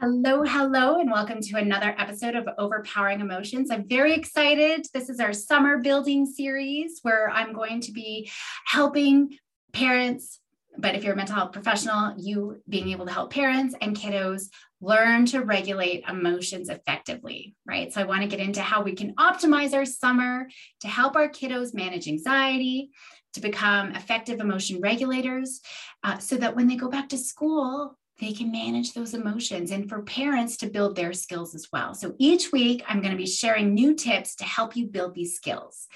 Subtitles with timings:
[0.00, 3.70] Hello, hello, and welcome to another episode of Overpowering Emotions.
[3.70, 4.86] I'm very excited.
[4.94, 8.30] This is our summer building series where I'm going to be
[8.64, 9.36] helping
[9.74, 10.40] parents,
[10.78, 14.44] but if you're a mental health professional, you being able to help parents and kiddos
[14.80, 17.92] learn to regulate emotions effectively, right?
[17.92, 20.48] So I want to get into how we can optimize our summer
[20.80, 22.88] to help our kiddos manage anxiety,
[23.34, 25.60] to become effective emotion regulators,
[26.02, 29.88] uh, so that when they go back to school, they can manage those emotions and
[29.88, 31.94] for parents to build their skills as well.
[31.94, 35.36] So each week, I'm going to be sharing new tips to help you build these
[35.36, 35.88] skills.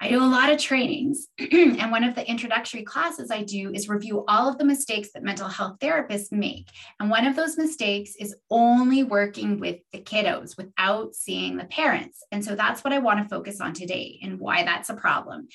[0.00, 3.88] I do a lot of trainings, and one of the introductory classes I do is
[3.88, 6.68] review all of the mistakes that mental health therapists make.
[7.00, 12.22] And one of those mistakes is only working with the kiddos without seeing the parents.
[12.30, 15.48] And so that's what I want to focus on today and why that's a problem.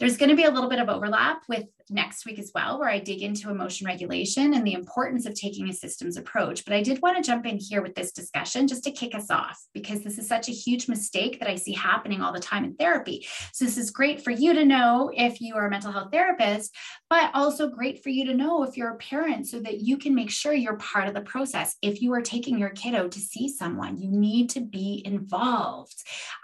[0.00, 2.88] There's going to be a little bit of overlap with next week as well, where
[2.88, 6.64] I dig into emotion regulation and the importance of taking a systems approach.
[6.64, 9.30] But I did want to jump in here with this discussion just to kick us
[9.30, 12.64] off, because this is such a huge mistake that I see happening all the time
[12.64, 13.26] in therapy.
[13.52, 16.74] So, this is great for you to know if you are a mental health therapist,
[17.10, 20.14] but also great for you to know if you're a parent so that you can
[20.14, 21.76] make sure you're part of the process.
[21.82, 25.96] If you are taking your kiddo to see someone, you need to be involved.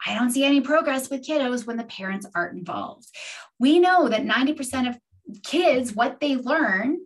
[0.04, 3.08] I don't see any progress with kiddos when the parents aren't involved
[3.58, 4.98] we know that 90% of
[5.42, 6.98] kids what they learn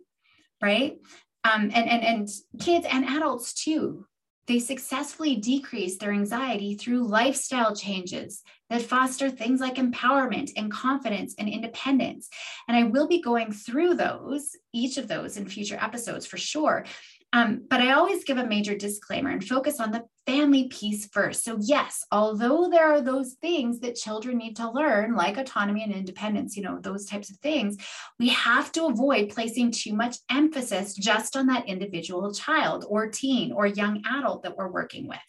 [0.61, 0.97] right
[1.43, 4.05] um, and, and and kids and adults too
[4.47, 11.35] they successfully decrease their anxiety through lifestyle changes that foster things like empowerment and confidence
[11.37, 12.27] and independence.
[12.67, 16.85] And i will be going through those each of those in future episodes for sure
[17.33, 21.45] um, but I always give a major disclaimer and focus on the family piece first.
[21.45, 25.93] So, yes, although there are those things that children need to learn, like autonomy and
[25.93, 27.77] independence, you know, those types of things,
[28.19, 33.53] we have to avoid placing too much emphasis just on that individual child or teen
[33.53, 35.19] or young adult that we're working with.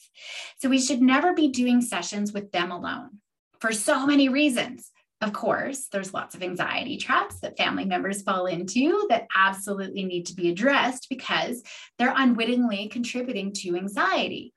[0.58, 3.20] So, we should never be doing sessions with them alone
[3.60, 4.90] for so many reasons.
[5.22, 10.26] Of course, there's lots of anxiety traps that family members fall into that absolutely need
[10.26, 11.62] to be addressed because
[11.96, 14.52] they're unwittingly contributing to anxiety.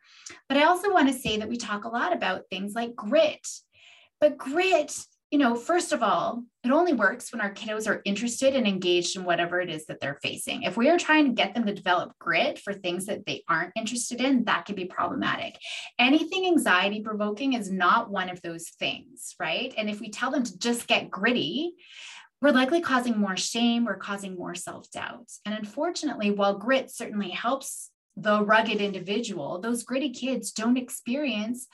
[0.49, 3.47] But I also want to say that we talk a lot about things like grit.
[4.19, 4.97] But grit
[5.31, 9.17] you know, first of all, it only works when our kiddos are interested and engaged
[9.17, 10.63] in whatever it is that they're facing.
[10.63, 13.73] If we are trying to get them to develop grit for things that they aren't
[13.75, 15.57] interested in, that could be problematic.
[15.97, 19.73] Anything anxiety provoking is not one of those things, right?
[19.77, 21.73] And if we tell them to just get gritty,
[22.41, 25.31] we're likely causing more shame, we're causing more self doubt.
[25.45, 31.67] And unfortunately, while grit certainly helps the rugged individual, those gritty kids don't experience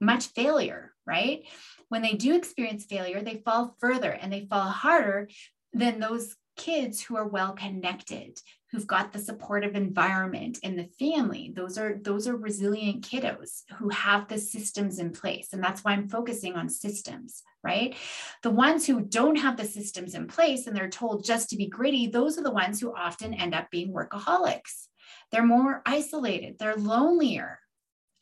[0.00, 1.44] much failure, right?
[1.88, 5.28] When they do experience failure, they fall further and they fall harder
[5.72, 8.40] than those kids who are well connected
[8.72, 11.52] who've got the supportive environment in the family.
[11.54, 15.52] Those are those are resilient kiddos who have the systems in place.
[15.52, 17.96] And that's why i'm focusing on systems right?
[18.44, 21.66] The ones who don't have the systems in place and they're told just to be
[21.66, 24.86] gritty those are the ones who often end up being workaholics.
[25.32, 26.56] They're more isolated.
[26.58, 27.58] They're lonelier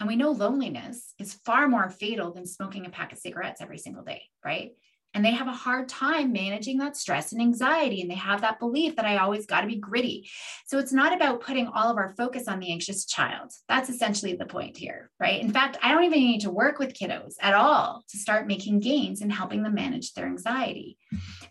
[0.01, 3.79] and we know loneliness is far more fatal than smoking a pack of cigarettes every
[3.79, 4.73] single day, right?
[5.15, 8.03] And they have a hard time managing that stress and anxiety.
[8.03, 10.29] And they have that belief that I always got to be gritty.
[10.67, 13.53] So it's not about putting all of our focus on the anxious child.
[13.69, 15.41] That's essentially the point here, right?
[15.41, 18.81] In fact, I don't even need to work with kiddos at all to start making
[18.81, 20.99] gains and helping them manage their anxiety.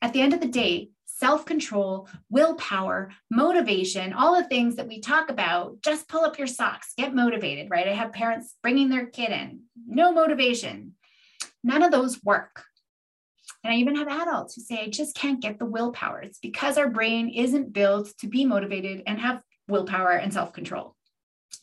[0.02, 0.90] At the end of the day,
[1.24, 5.82] self control, willpower, motivation, all the things that we talk about.
[5.82, 7.88] Just pull up your socks, get motivated, right?
[7.88, 10.96] I have parents bringing their kid in, no motivation.
[11.64, 12.66] None of those work.
[13.64, 16.20] And I even have adults who say, I just can't get the willpower.
[16.20, 20.98] It's because our brain isn't built to be motivated and have willpower and self control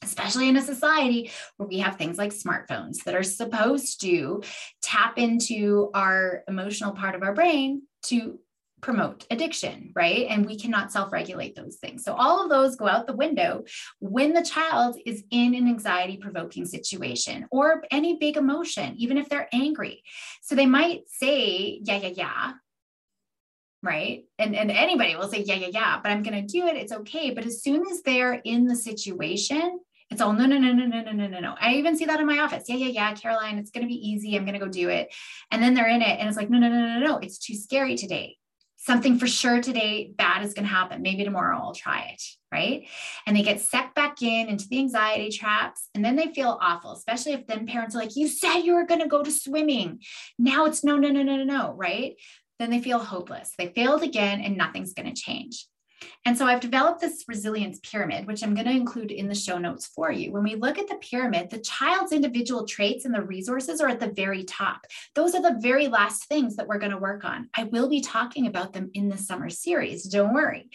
[0.02, 4.40] especially in a society where we have things like smartphones that are supposed to
[4.80, 8.38] tap into our emotional part of our brain to
[8.80, 10.26] promote addiction, right?
[10.28, 12.04] And we cannot self regulate those things.
[12.04, 13.64] So, all of those go out the window
[13.98, 19.28] when the child is in an anxiety provoking situation or any big emotion, even if
[19.28, 20.02] they're angry.
[20.42, 22.52] So, they might say, yeah, yeah, yeah.
[23.82, 24.24] Right.
[24.38, 26.76] And, and anybody will say, yeah, yeah, yeah, but I'm going to do it.
[26.76, 27.30] It's okay.
[27.30, 31.00] But as soon as they're in the situation, it's all no, no, no, no, no,
[31.00, 31.54] no, no, no, no.
[31.58, 32.64] I even see that in my office.
[32.68, 34.36] Yeah, yeah, yeah, Caroline, it's going to be easy.
[34.36, 35.14] I'm going to go do it.
[35.50, 37.18] And then they're in it and it's like, no, no, no, no, no.
[37.18, 38.36] It's too scary today
[38.82, 41.02] something for sure today bad is going to happen.
[41.02, 42.22] Maybe tomorrow I'll try it.
[42.50, 42.88] Right.
[43.26, 45.88] And they get sucked back in into the anxiety traps.
[45.94, 48.86] And then they feel awful, especially if then parents are like, you said you were
[48.86, 50.00] going to go to swimming.
[50.38, 51.74] Now it's no, no, no, no, no, no.
[51.76, 52.16] Right.
[52.58, 53.52] Then they feel hopeless.
[53.56, 55.66] They failed again and nothing's going to change.
[56.24, 59.58] And so I've developed this resilience pyramid, which I'm going to include in the show
[59.58, 60.32] notes for you.
[60.32, 64.00] When we look at the pyramid, the child's individual traits and the resources are at
[64.00, 64.86] the very top.
[65.14, 67.48] Those are the very last things that we're going to work on.
[67.56, 70.04] I will be talking about them in the summer series.
[70.04, 70.70] Don't worry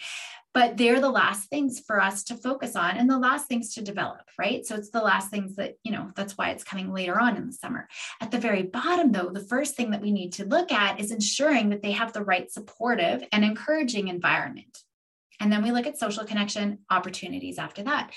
[0.56, 3.82] but they're the last things for us to focus on and the last things to
[3.82, 4.64] develop, right?
[4.64, 7.46] So it's the last things that, you know, that's why it's coming later on in
[7.46, 7.86] the summer.
[8.22, 11.10] At the very bottom, though, the first thing that we need to look at is
[11.10, 14.82] ensuring that they have the right supportive and encouraging environment.
[15.40, 18.12] And then we look at social connection opportunities after that.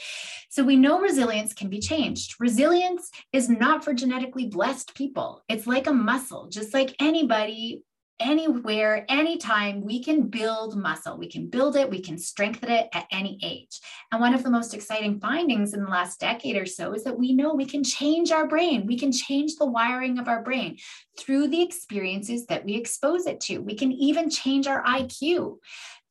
[0.49, 2.35] So we know resilience can be changed.
[2.39, 5.43] Resilience is not for genetically blessed people.
[5.47, 7.83] It's like a muscle, just like anybody
[8.19, 11.17] anywhere, anytime, we can build muscle.
[11.17, 13.79] We can build it, we can strengthen it at any age.
[14.11, 17.17] And one of the most exciting findings in the last decade or so is that
[17.17, 18.85] we know we can change our brain.
[18.85, 20.77] We can change the wiring of our brain
[21.17, 23.59] through the experiences that we expose it to.
[23.59, 25.57] We can even change our IQ.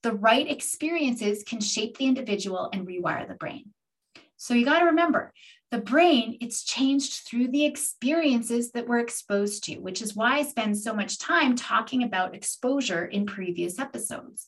[0.08, 3.74] The right experiences can shape the individual and rewire the brain.
[4.38, 5.34] So you got to remember
[5.70, 10.44] the brain, it's changed through the experiences that we're exposed to, which is why I
[10.44, 14.46] spend so much time talking about exposure in previous episodes.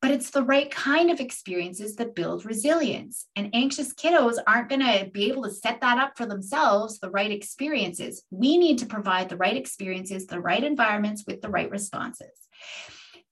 [0.00, 3.26] But it's the right kind of experiences that build resilience.
[3.36, 7.10] And anxious kiddos aren't going to be able to set that up for themselves, the
[7.10, 8.22] right experiences.
[8.30, 12.48] We need to provide the right experiences, the right environments with the right responses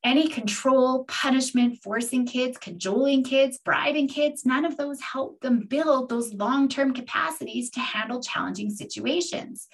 [0.03, 6.09] any control, punishment, forcing kids, cajoling kids, bribing kids, none of those help them build
[6.09, 9.69] those long term capacities to handle challenging situations.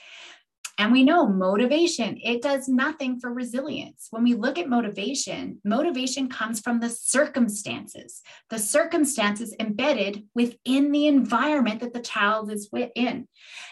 [0.78, 4.08] And we know motivation, it does nothing for resilience.
[4.10, 8.20] When we look at motivation, motivation comes from the circumstances,
[8.50, 13.26] the circumstances embedded within the environment that the child is in,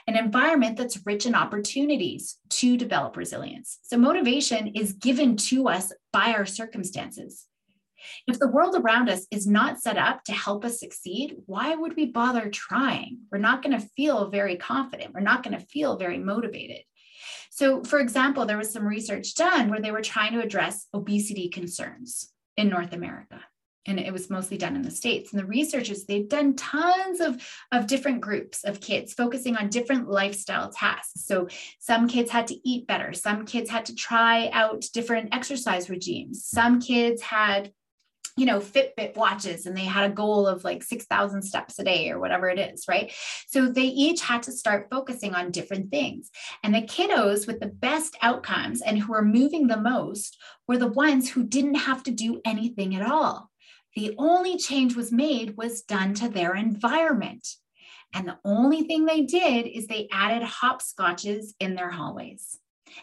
[0.07, 3.81] an environment that's rich in opportunities to develop resilience.
[3.83, 7.47] So, motivation is given to us by our circumstances.
[8.27, 11.97] If the world around us is not set up to help us succeed, why would
[11.97, 13.21] we bother trying?
[13.31, 15.15] We're not going to feel very confident.
[15.15, 16.83] We're not going to feel very motivated.
[17.55, 21.49] So, for example, there was some research done where they were trying to address obesity
[21.49, 23.41] concerns in North America.
[23.87, 25.33] And it was mostly done in the States.
[25.33, 27.41] And the researchers, they've done tons of,
[27.71, 31.27] of different groups of kids focusing on different lifestyle tasks.
[31.27, 31.47] So
[31.79, 33.13] some kids had to eat better.
[33.13, 36.45] Some kids had to try out different exercise regimes.
[36.45, 37.71] Some kids had
[38.37, 42.11] you know, Fitbit watches and they had a goal of like 6,000 steps a day
[42.11, 43.13] or whatever it is, right?
[43.47, 46.31] So they each had to start focusing on different things.
[46.63, 50.37] And the kiddos with the best outcomes and who were moving the most
[50.67, 53.51] were the ones who didn't have to do anything at all.
[53.95, 57.47] The only change was made was done to their environment.
[58.13, 62.59] And the only thing they did is they added hopscotches in their hallways.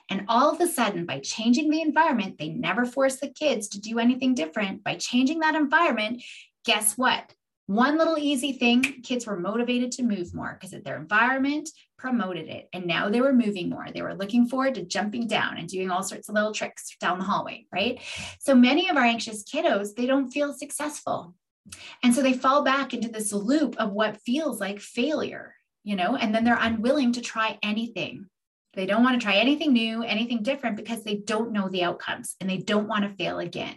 [0.09, 3.79] And all of a sudden, by changing the environment, they never force the kids to
[3.79, 4.83] do anything different.
[4.83, 6.23] By changing that environment,
[6.65, 7.33] guess what?
[7.67, 12.67] One little easy thing, kids were motivated to move more because their environment promoted it.
[12.73, 13.87] And now they were moving more.
[13.93, 17.19] They were looking forward to jumping down and doing all sorts of little tricks down
[17.19, 18.01] the hallway, right?
[18.39, 21.35] So many of our anxious kiddos, they don't feel successful.
[22.03, 26.15] And so they fall back into this loop of what feels like failure, you know,
[26.15, 28.25] and then they're unwilling to try anything.
[28.73, 32.35] They don't want to try anything new, anything different because they don't know the outcomes
[32.39, 33.75] and they don't want to fail again.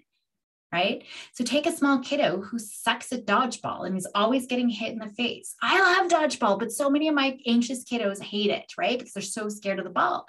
[0.73, 1.05] Right.
[1.35, 4.99] So take a small kiddo who sucks at dodgeball and is always getting hit in
[4.99, 5.55] the face.
[5.63, 8.99] I love dodgeball, but so many of my anxious kiddos hate it, right?
[8.99, 10.27] Because they're so scared of the ball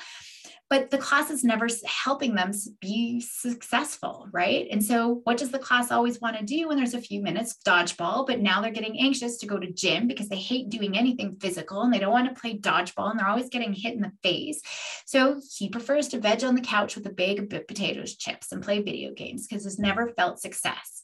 [0.70, 4.68] but the class is never helping them be successful, right?
[4.72, 7.58] And so, what does the class always want to do when there's a few minutes?
[7.66, 11.38] Dodgeball, but now they're getting anxious to go to gym because they hate doing anything
[11.40, 14.12] physical and they don't want to play dodgeball and they're always getting hit in the
[14.24, 14.62] face.
[15.06, 18.64] So, he prefers to veg on the couch with a bag of potatoes, chips, and
[18.64, 20.95] play video games because he's never felt success.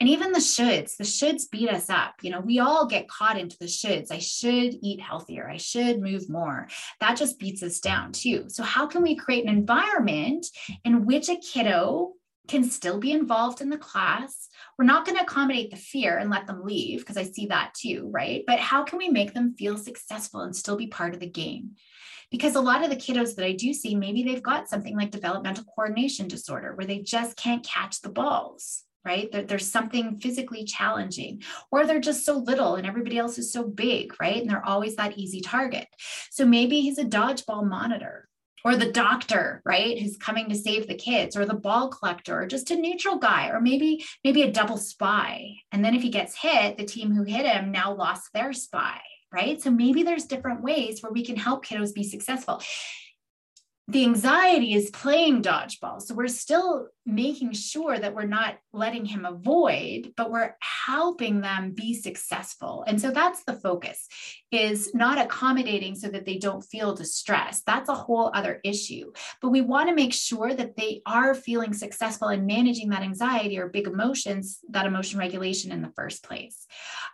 [0.00, 2.14] And even the shoulds, the shoulds beat us up.
[2.22, 4.10] You know, we all get caught into the shoulds.
[4.10, 5.48] I should eat healthier.
[5.48, 6.68] I should move more.
[7.00, 8.44] That just beats us down too.
[8.48, 10.46] So, how can we create an environment
[10.84, 12.12] in which a kiddo
[12.48, 14.48] can still be involved in the class?
[14.78, 17.74] We're not going to accommodate the fear and let them leave because I see that
[17.74, 18.42] too, right?
[18.46, 21.76] But how can we make them feel successful and still be part of the game?
[22.32, 25.10] because a lot of the kiddos that I do see, maybe they've got something like
[25.10, 29.30] developmental coordination disorder where they just can't catch the balls right?
[29.32, 33.64] That there's something physically challenging, or they're just so little and everybody else is so
[33.64, 34.40] big, right?
[34.40, 35.88] And they're always that easy target.
[36.30, 38.28] So maybe he's a dodgeball monitor.
[38.64, 42.46] Or the doctor, right, who's coming to save the kids, or the ball collector, or
[42.46, 45.56] just a neutral guy, or maybe maybe a double spy.
[45.72, 49.00] And then if he gets hit, the team who hit him now lost their spy,
[49.32, 49.60] right?
[49.60, 52.62] So maybe there's different ways where we can help kiddos be successful
[53.92, 56.00] the anxiety is playing dodgeball.
[56.00, 61.72] So we're still making sure that we're not letting him avoid, but we're helping them
[61.72, 62.84] be successful.
[62.86, 64.08] And so that's the focus
[64.50, 67.66] is not accommodating so that they don't feel distressed.
[67.66, 69.12] That's a whole other issue.
[69.42, 73.58] But we want to make sure that they are feeling successful in managing that anxiety
[73.58, 76.66] or big emotions, that emotion regulation in the first place.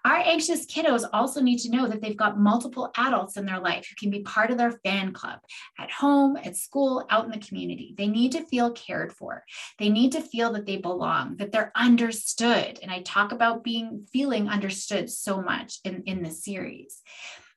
[0.08, 3.86] Our anxious kiddos also need to know that they've got multiple adults in their life
[3.86, 5.40] who can be part of their fan club
[5.78, 7.94] at home, at school, out in the community.
[7.94, 9.44] They need to feel cared for.
[9.78, 12.78] They need to feel that they belong, that they're understood.
[12.82, 17.02] And I talk about being feeling understood so much in, in this series.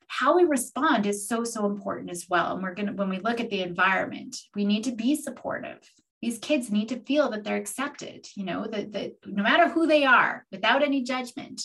[0.08, 2.56] How we respond is so, so important as well.
[2.56, 5.80] And we're going to, when we look at the environment, we need to be supportive.
[6.22, 9.88] These kids need to feel that they're accepted, you know, that, that no matter who
[9.88, 11.64] they are, without any judgment,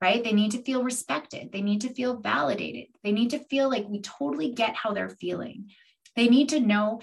[0.00, 0.22] right?
[0.24, 1.52] They need to feel respected.
[1.52, 2.88] They need to feel validated.
[3.04, 5.70] They need to feel like we totally get how they're feeling.
[6.16, 7.00] They need to know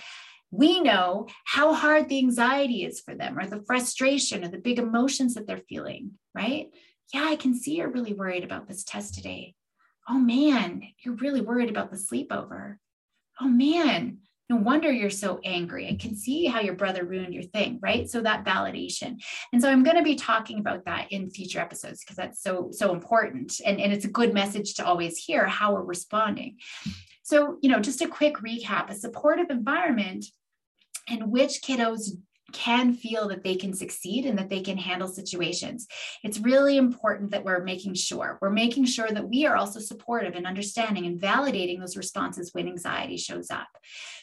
[0.49, 4.79] we know how hard the anxiety is for them or the frustration or the big
[4.79, 6.69] emotions that they're feeling, right?
[7.13, 9.55] Yeah, I can see you're really worried about this test today.
[10.07, 12.77] Oh man, you're really worried about the sleepover.
[13.41, 15.89] Oh man, no wonder you're so angry.
[15.89, 18.09] I can see how your brother ruined your thing, right?
[18.09, 19.21] So that validation.
[19.51, 22.69] And so I'm going to be talking about that in future episodes because that's so,
[22.71, 23.59] so important.
[23.65, 26.57] And, and it's a good message to always hear how we're responding.
[27.23, 30.25] So, you know, just a quick recap a supportive environment
[31.09, 32.11] in which kiddos
[32.53, 35.87] can feel that they can succeed and that they can handle situations.
[36.23, 38.37] It's really important that we're making sure.
[38.41, 42.67] We're making sure that we are also supportive and understanding and validating those responses when
[42.67, 43.67] anxiety shows up.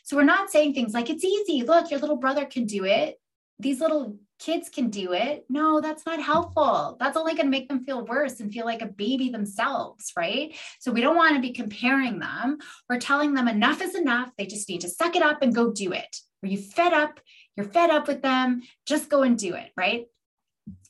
[0.05, 1.63] So we're not saying things like, it's easy.
[1.63, 3.17] Look, your little brother can do it.
[3.59, 5.45] These little kids can do it.
[5.49, 6.97] No, that's not helpful.
[6.99, 10.55] That's only going to make them feel worse and feel like a baby themselves, right?
[10.81, 12.59] So we don't want to be comparing them
[12.91, 14.31] or telling them enough is enough.
[14.37, 16.17] They just need to suck it up and go do it.
[16.43, 17.21] Are you fed up?
[17.57, 18.63] You're fed up with them.
[18.87, 20.07] Just go and do it, right?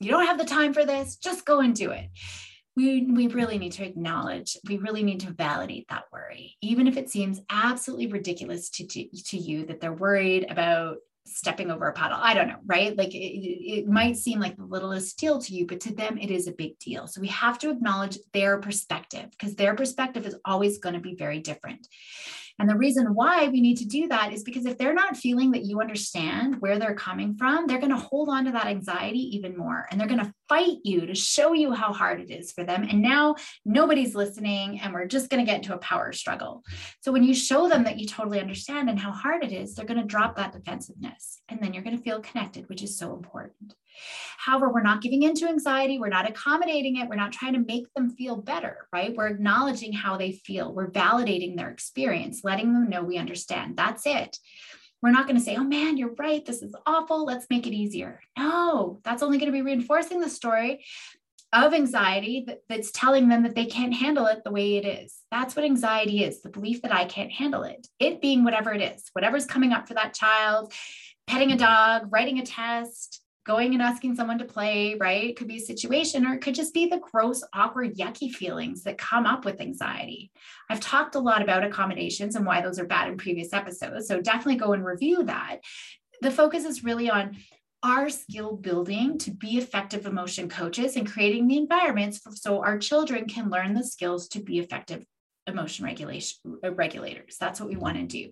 [0.00, 1.16] You don't have the time for this.
[1.16, 2.08] Just go and do it.
[2.76, 6.96] We, we really need to acknowledge, we really need to validate that worry, even if
[6.96, 11.92] it seems absolutely ridiculous to, to, to you that they're worried about stepping over a
[11.92, 12.18] puddle.
[12.20, 12.96] I don't know, right?
[12.96, 16.30] Like it, it might seem like the littlest deal to you, but to them, it
[16.30, 17.06] is a big deal.
[17.06, 21.14] So we have to acknowledge their perspective because their perspective is always going to be
[21.14, 21.86] very different.
[22.58, 25.50] And the reason why we need to do that is because if they're not feeling
[25.52, 29.36] that you understand where they're coming from, they're going to hold on to that anxiety
[29.36, 29.86] even more.
[29.90, 32.84] And they're going to fight you to show you how hard it is for them.
[32.84, 36.62] And now nobody's listening, and we're just going to get into a power struggle.
[37.00, 39.86] So when you show them that you totally understand and how hard it is, they're
[39.86, 41.40] going to drop that defensiveness.
[41.48, 43.74] And then you're going to feel connected, which is so important.
[44.38, 45.98] However, we're not giving into anxiety.
[45.98, 47.08] We're not accommodating it.
[47.08, 49.14] We're not trying to make them feel better, right?
[49.14, 50.72] We're acknowledging how they feel.
[50.72, 53.76] We're validating their experience, letting them know we understand.
[53.76, 54.38] That's it.
[55.02, 56.44] We're not going to say, oh man, you're right.
[56.44, 57.26] This is awful.
[57.26, 58.20] Let's make it easier.
[58.38, 60.84] No, that's only going to be reinforcing the story
[61.52, 65.16] of anxiety that, that's telling them that they can't handle it the way it is.
[65.30, 67.86] That's what anxiety is the belief that I can't handle it.
[68.00, 70.72] It being whatever it is, whatever's coming up for that child,
[71.26, 75.24] petting a dog, writing a test, going and asking someone to play, right?
[75.24, 78.82] It could be a situation, or it could just be the gross, awkward, yucky feelings
[78.84, 80.30] that come up with anxiety.
[80.70, 84.08] I've talked a lot about accommodations and why those are bad in previous episodes.
[84.08, 85.58] So definitely go and review that.
[86.22, 87.36] The focus is really on
[87.82, 93.28] our skill building to be effective emotion coaches and creating the environments so our children
[93.28, 95.04] can learn the skills to be effective
[95.46, 97.36] emotion regulation uh, regulators.
[97.38, 98.30] That's what we want to do.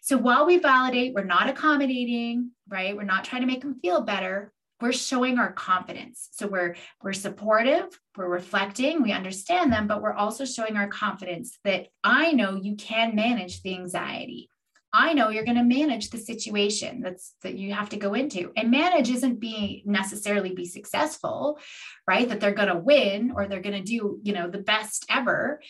[0.00, 2.96] So while we validate, we're not accommodating, right?
[2.96, 4.52] We're not trying to make them feel better.
[4.80, 6.28] We're showing our confidence.
[6.32, 11.58] So we're we're supportive, we're reflecting, we understand them, but we're also showing our confidence
[11.64, 14.48] that I know you can manage the anxiety.
[14.94, 18.52] I know you're going to manage the situation that's that you have to go into.
[18.56, 21.58] And manage isn't being necessarily be successful,
[22.06, 22.28] right?
[22.28, 25.60] That they're going to win or they're going to do, you know, the best ever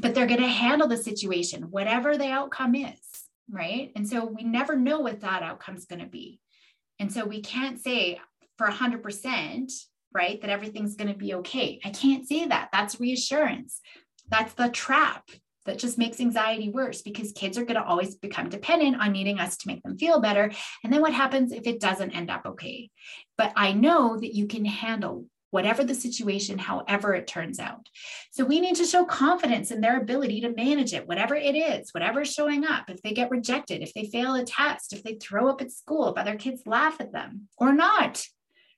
[0.00, 3.00] but they're going to handle the situation, whatever the outcome is,
[3.50, 3.92] right?
[3.96, 6.40] And so we never know what that outcome is going to be.
[6.98, 8.20] And so we can't say
[8.56, 9.72] for 100%,
[10.12, 11.80] right, that everything's going to be okay.
[11.84, 12.70] I can't say that.
[12.72, 13.80] That's reassurance.
[14.30, 15.28] That's the trap
[15.64, 19.38] that just makes anxiety worse because kids are going to always become dependent on needing
[19.38, 20.50] us to make them feel better.
[20.82, 22.90] And then what happens if it doesn't end up okay?
[23.36, 27.88] But I know that you can handle whatever the situation, however it turns out.
[28.30, 31.90] So we need to show confidence in their ability to manage it, whatever it is,
[31.92, 32.90] whatever is showing up.
[32.90, 36.08] If they get rejected, if they fail a test, if they throw up at school,
[36.08, 38.26] if other kids laugh at them or not,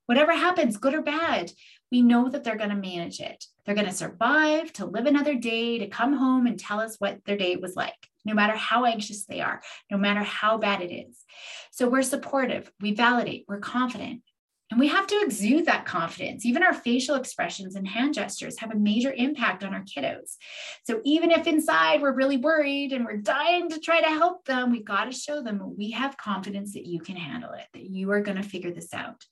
[0.07, 1.51] whatever happens, good or bad,
[1.91, 3.45] we know that they're going to manage it.
[3.67, 7.25] They're going to survive to live another day, to come home and tell us what
[7.25, 8.09] their day was like.
[8.25, 9.61] no matter how anxious they are,
[9.91, 11.25] no matter how bad it is.
[11.71, 14.23] So we're supportive, we validate, we're confident.
[14.71, 16.47] And we have to exude that confidence.
[16.47, 20.37] Even our facial expressions and hand gestures have a major impact on our kiddos.
[20.85, 24.71] So even if inside we're really worried and we're dying to try to help them,
[24.71, 28.11] we've got to show them we have confidence that you can handle it, that you
[28.13, 29.25] are going to figure this out.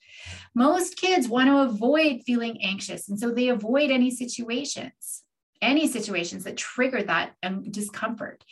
[0.55, 3.09] Most kids want to avoid feeling anxious.
[3.09, 5.23] And so they avoid any situations,
[5.63, 8.43] any situations that trigger that um, discomfort.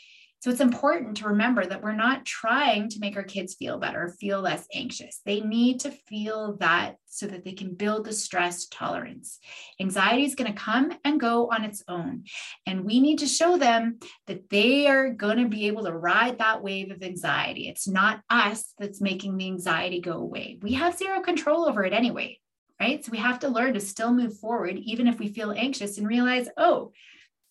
[0.47, 4.15] So it's important to remember that we're not trying to make our kids feel better,
[4.21, 5.21] feel less anxious.
[5.27, 9.41] They need to feel that so that they can build the stress tolerance.
[9.81, 12.27] Anxiety is going to come and go on its own.
[12.65, 13.99] And we need to show them
[14.29, 17.69] that they are going to be able to ride that wave of anxiety.
[17.69, 20.61] It's not us that's making the anxiety go away.
[20.63, 22.39] We have zero control over it anyway,
[22.81, 23.05] right?
[23.05, 26.07] So we have to learn to still move forward, even if we feel anxious and
[26.07, 26.93] realize, oh,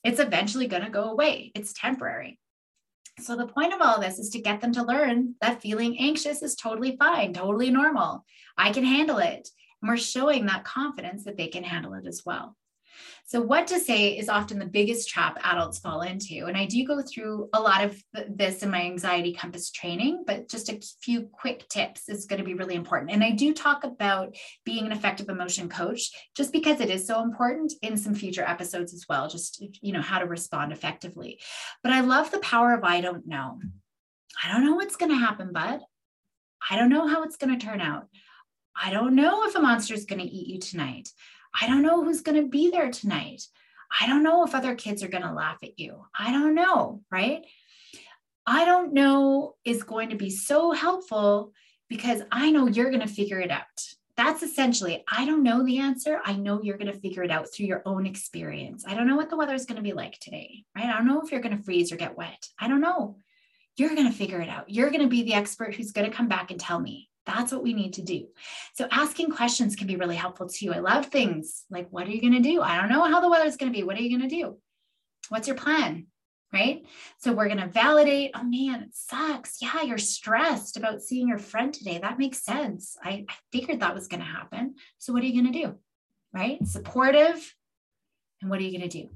[0.01, 1.51] it's eventually going to go away.
[1.55, 2.39] It's temporary.
[3.19, 6.41] So, the point of all this is to get them to learn that feeling anxious
[6.41, 8.25] is totally fine, totally normal.
[8.57, 9.49] I can handle it.
[9.81, 12.57] And we're showing that confidence that they can handle it as well.
[13.25, 16.45] So, what to say is often the biggest trap adults fall into.
[16.45, 20.47] And I do go through a lot of this in my anxiety compass training, but
[20.47, 23.11] just a few quick tips is going to be really important.
[23.11, 27.23] And I do talk about being an effective emotion coach just because it is so
[27.23, 31.39] important in some future episodes as well, just, you know, how to respond effectively.
[31.83, 33.59] But I love the power of I don't know.
[34.43, 35.79] I don't know what's going to happen, bud.
[36.69, 38.07] I don't know how it's going to turn out.
[38.75, 41.09] I don't know if a monster is going to eat you tonight.
[41.59, 43.43] I don't know who's going to be there tonight.
[43.99, 46.05] I don't know if other kids are going to laugh at you.
[46.17, 47.45] I don't know, right?
[48.45, 51.53] I don't know is going to be so helpful
[51.89, 53.63] because I know you're going to figure it out.
[54.17, 56.19] That's essentially, I don't know the answer.
[56.23, 58.85] I know you're going to figure it out through your own experience.
[58.87, 60.85] I don't know what the weather is going to be like today, right?
[60.85, 62.47] I don't know if you're going to freeze or get wet.
[62.57, 63.17] I don't know.
[63.77, 64.69] You're going to figure it out.
[64.69, 67.09] You're going to be the expert who's going to come back and tell me.
[67.25, 68.27] That's what we need to do.
[68.73, 70.71] So asking questions can be really helpful too.
[70.73, 72.61] I love things like, what are you going to do?
[72.61, 73.83] I don't know how the weather is going to be.
[73.83, 74.57] What are you going to do?
[75.29, 76.07] What's your plan?
[76.53, 76.85] Right.
[77.17, 79.61] So we're going to validate, oh man, it sucks.
[79.61, 81.97] Yeah, you're stressed about seeing your friend today.
[81.97, 82.95] That makes sense.
[83.03, 84.75] I, I figured that was going to happen.
[84.99, 85.75] So what are you going to do?
[86.33, 86.65] Right.
[86.65, 87.53] Supportive.
[88.41, 89.09] And what are you going to do?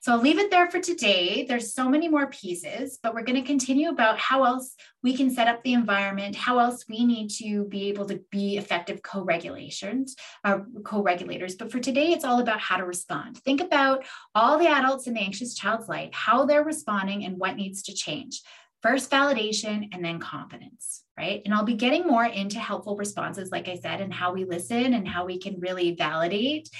[0.00, 1.44] So I'll leave it there for today.
[1.48, 5.30] There's so many more pieces, but we're going to continue about how else we can
[5.30, 10.16] set up the environment, how else we need to be able to be effective co-regulations,
[10.44, 11.54] uh, co-regulators.
[11.54, 13.38] But for today, it's all about how to respond.
[13.38, 14.04] Think about
[14.34, 17.94] all the adults in the anxious child's life, how they're responding and what needs to
[17.94, 18.42] change.
[18.82, 21.42] First validation and then confidence, right?
[21.44, 24.94] And I'll be getting more into helpful responses, like I said, and how we listen
[24.94, 26.70] and how we can really validate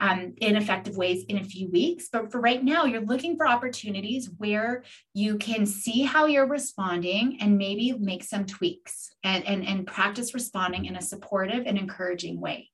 [0.00, 2.08] um, in effective ways in a few weeks.
[2.12, 7.38] But for right now, you're looking for opportunities where you can see how you're responding
[7.40, 12.40] and maybe make some tweaks and, and, and practice responding in a supportive and encouraging
[12.40, 12.70] way.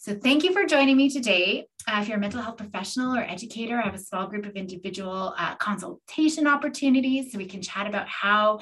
[0.00, 1.66] So thank you for joining me today.
[1.88, 4.52] Uh, if you're a mental health professional or educator, I have a small group of
[4.54, 8.60] individual uh, consultation opportunities so we can chat about how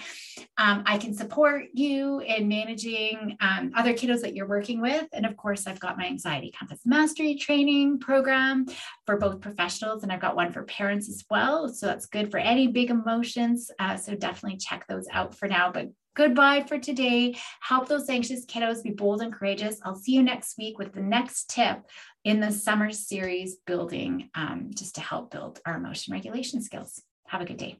[0.57, 5.09] um, I can support you in managing um, other kiddos that you're working with.
[5.12, 8.64] And of course, I've got my anxiety compass mastery training program
[9.05, 11.68] for both professionals, and I've got one for parents as well.
[11.68, 13.70] So that's good for any big emotions.
[13.79, 15.70] Uh, so definitely check those out for now.
[15.70, 17.37] But goodbye for today.
[17.61, 19.79] Help those anxious kiddos be bold and courageous.
[19.85, 21.83] I'll see you next week with the next tip
[22.24, 27.02] in the summer series building um, just to help build our emotion regulation skills.
[27.29, 27.79] Have a good day.